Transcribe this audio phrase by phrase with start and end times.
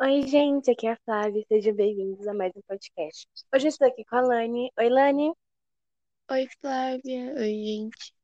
[0.00, 3.26] Oi, gente, aqui é a Flávia, sejam bem-vindos a mais um podcast.
[3.52, 4.70] Hoje eu estou aqui com a Lani.
[4.78, 5.32] Oi, Lani.
[6.30, 7.34] Oi, Flávia.
[7.34, 8.14] Oi, gente.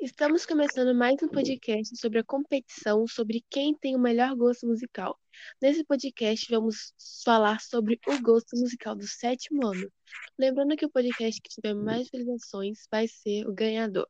[0.00, 5.16] Estamos começando mais um podcast sobre a competição sobre quem tem o melhor gosto musical.
[5.62, 6.92] Nesse podcast, vamos
[7.24, 9.88] falar sobre o gosto musical do sétimo ano.
[10.36, 14.08] Lembrando que o podcast que tiver mais visualizações vai ser o ganhador.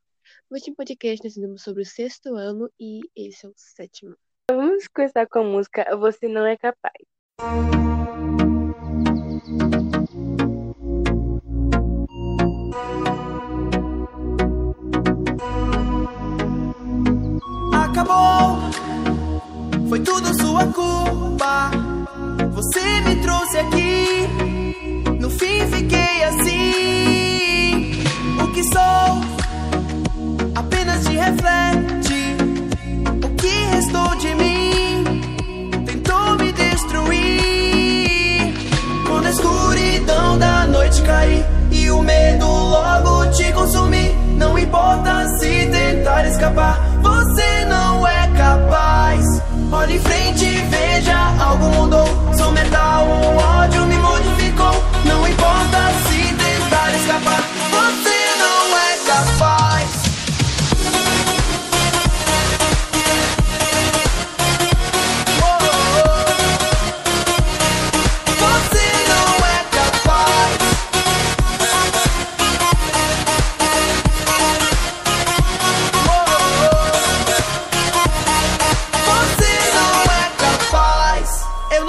[0.51, 4.17] No último podcast, nós falamos sobre o sexto ano e esse é o sétimo.
[4.81, 6.95] Vamos começar com a música Você Não É Capaz.
[17.75, 18.59] Acabou,
[19.91, 21.71] foi tudo sua culpa.
[22.53, 24.29] Você me trouxe aqui,
[25.21, 28.03] no fim fiquei assim.
[28.43, 29.21] O que sou
[30.57, 31.90] apenas te reflete.
[43.41, 49.25] Te consumir, não importa se tentar escapar, você não é capaz.
[49.73, 52.07] Olhe em frente e veja, algo mudou.
[52.37, 54.75] Sou metal, o ódio me modificou.
[55.07, 57.43] Não importa se tentar escapar,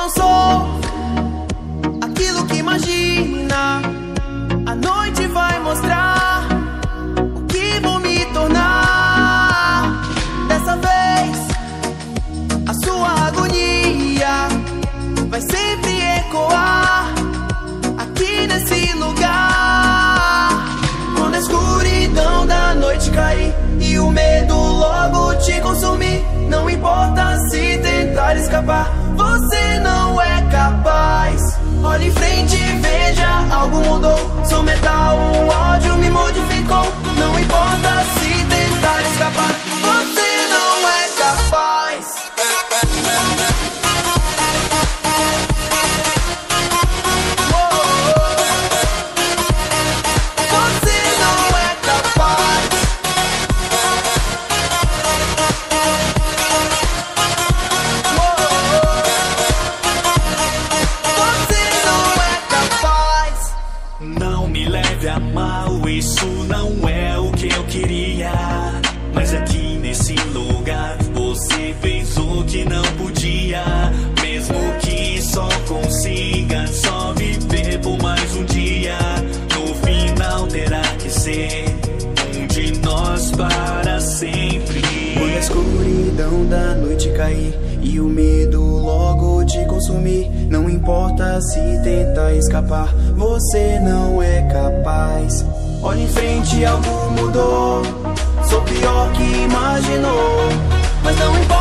[0.02, 0.80] não sou
[2.02, 3.82] aquilo que imagina.
[4.66, 6.48] A noite vai mostrar
[7.36, 10.02] o que vou me tornar.
[10.48, 11.38] Dessa vez,
[12.68, 14.48] a sua agonia
[15.30, 17.14] vai sempre ecoar
[18.00, 20.50] aqui nesse lugar.
[21.16, 27.78] Quando a escuridão da noite cair e o medo logo te consumir, não importa se
[27.78, 29.01] tentar escapar,
[29.80, 31.60] não é capaz.
[31.84, 34.46] Olhe em frente e veja, algo mudou.
[34.46, 36.86] Sou metal, o ódio me modificou.
[37.18, 38.31] Não importa se
[86.52, 92.94] escuridão da noite cair e o medo logo te consumir, não importa se tentar escapar,
[93.16, 95.46] você não é capaz.
[95.82, 97.82] Olha em frente, algo mudou.
[98.50, 100.50] Sou pior que imaginou,
[101.04, 101.61] mas não importa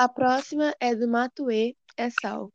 [0.00, 2.50] A próxima é do Matuê, é Sal.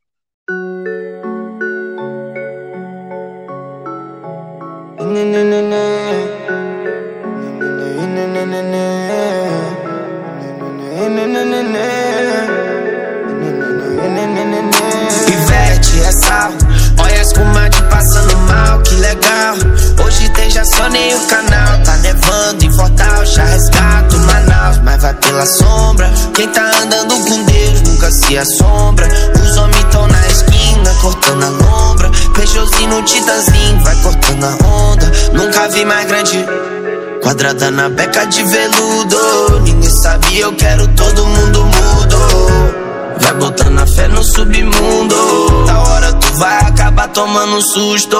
[28.36, 29.08] Se assombra.
[29.42, 32.10] Os homens tão na esquina, cortando a lombra.
[32.34, 35.12] Peixozinho no titãzinho, vai cortando a onda.
[35.32, 36.44] Nunca vi mais grande.
[37.22, 39.60] Quadrada na beca de veludo.
[39.62, 42.16] Ninguém sabia, eu quero todo mundo mudo.
[43.20, 45.66] Vai botando a fé no submundo.
[45.66, 48.18] Da hora tu vai acabar tomando susto.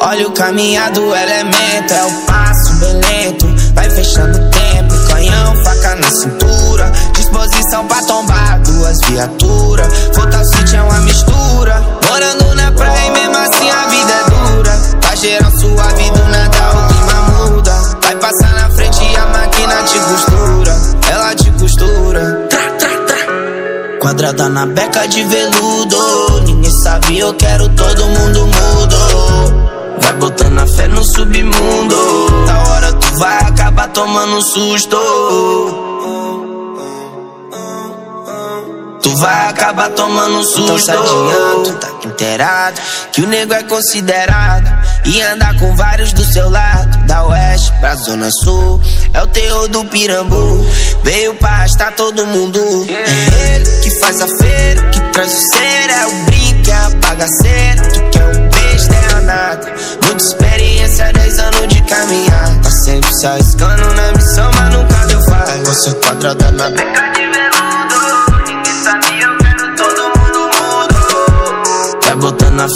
[0.00, 3.46] Olha o caminhar do elemento, é o passo bem lento.
[3.74, 6.92] Vai fechando o tempo, canhão, faca na cintura.
[7.14, 8.45] Disposição pra tombar
[8.86, 9.88] duas vias criatura.
[10.14, 11.82] Fotacite é uma mistura.
[12.08, 14.70] Morando na praia e mesmo assim a vida é dura.
[15.00, 17.72] Tá geral suave do nada o clima muda.
[18.02, 20.76] Vai passar na frente e a máquina te costura.
[21.10, 22.48] Ela te costura.
[24.00, 26.42] Quadrada na beca de veludo.
[26.46, 29.96] Ninguém sabe, eu quero todo mundo mudo.
[30.00, 32.46] Vai botando a fé no submundo.
[32.46, 35.85] Da hora tu vai acabar tomando susto.
[39.06, 40.62] Tu vai acabar tomando um susto.
[40.62, 42.80] Então se adianta, tá inteirado.
[43.12, 44.66] Que o nego é considerado.
[45.04, 47.06] E andar com vários do seu lado.
[47.06, 48.80] Da oeste pra zona sul.
[49.14, 50.66] É o terror do pirambu.
[51.04, 52.58] Veio pra arrastar todo mundo.
[52.90, 54.82] É ele que faz a feira.
[54.90, 55.88] Que traz o ser.
[55.88, 57.82] É o brinco, é a bagaceira.
[57.82, 59.72] Tu quer um beijo, terra nada.
[60.02, 62.60] Muita experiência, 10 anos de caminhar.
[62.60, 65.64] Tá sempre se arriscando na missão, mas nunca deu falha.
[65.64, 66.70] Você quadrada na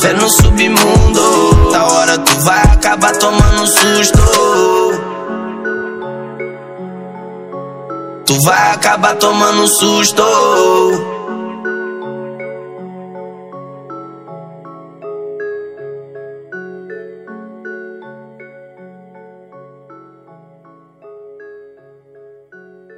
[0.00, 1.70] fé no submundo.
[1.70, 4.18] Da hora tu vai acabar tomando susto.
[8.26, 10.22] Tu vai acabar tomando susto.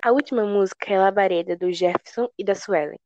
[0.04, 2.98] A última música é Labareda, do Jefferson e da Suelen.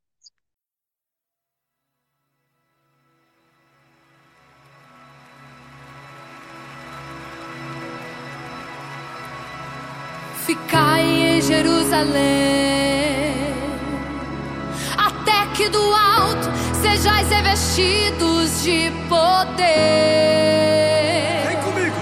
[10.47, 12.15] Ficai em Jerusalém,
[14.97, 16.49] até que do alto
[16.81, 19.67] sejais revestidos de poder.
[21.49, 21.97] Vem comigo.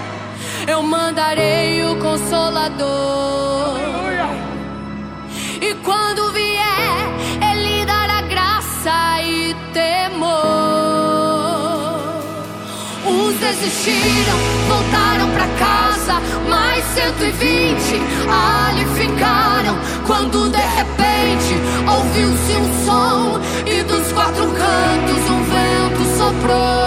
[0.67, 3.79] Eu mandarei o Consolador.
[5.59, 7.09] E quando vier,
[7.51, 10.35] Ele dará graça e temor.
[13.07, 14.37] Uns desistiram,
[14.67, 15.94] voltaram pra casa,
[16.49, 19.77] mais 120 ali ficaram.
[20.05, 21.55] Quando de repente
[21.87, 26.84] ouviu-se um som e dos quatro cantos um vento soprou.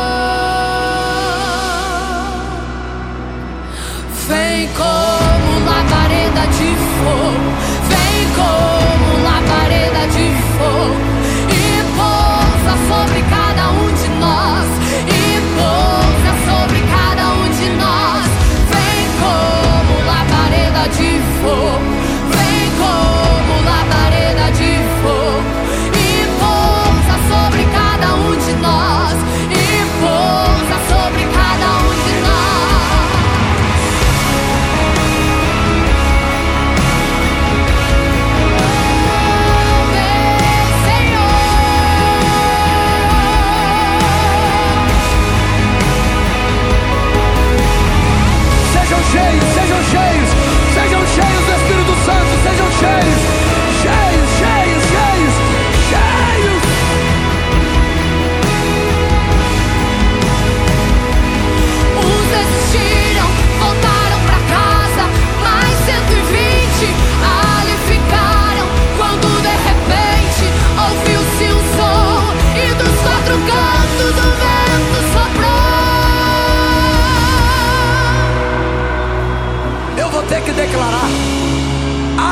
[80.29, 81.08] Ter que declarar.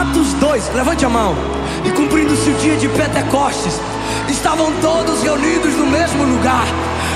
[0.00, 1.35] Atos 2, levante a mão.
[1.85, 3.81] E cumprindo-se o dia de Pentecostes,
[4.29, 6.67] estavam todos reunidos no mesmo lugar.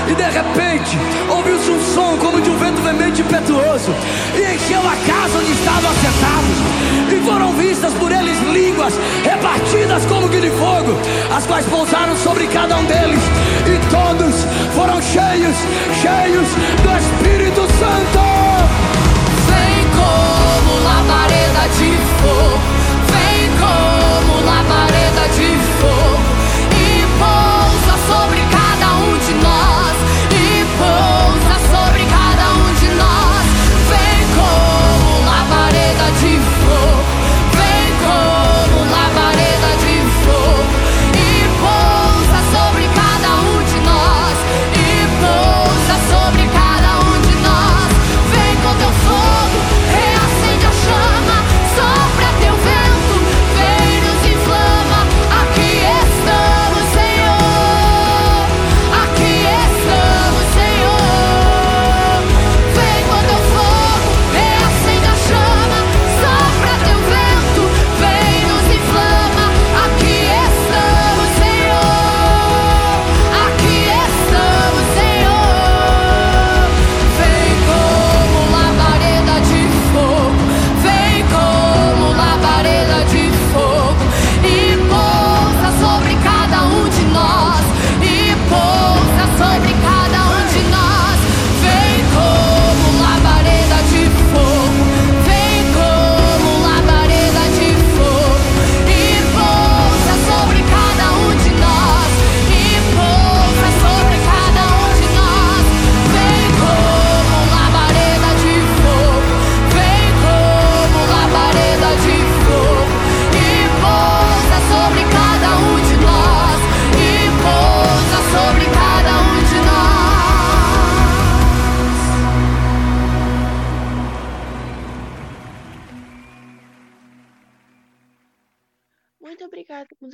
[0.09, 0.97] E de repente,
[1.29, 3.93] ouviu-se um som como de um vento veemente impetuoso,
[4.35, 6.71] e encheu a casa onde estavam assentados.
[7.11, 10.97] E foram vistas por eles línguas repartidas como que de fogo,
[11.35, 13.21] as quais pousaram sobre cada um deles.
[13.67, 14.35] E todos
[14.75, 15.55] foram cheios,
[16.01, 16.47] cheios
[16.81, 18.20] do Espírito Santo.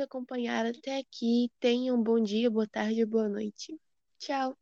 [0.07, 1.51] Acompanhar até aqui.
[1.59, 3.79] Tenham um bom dia, boa tarde, boa noite.
[4.19, 4.57] Tchau!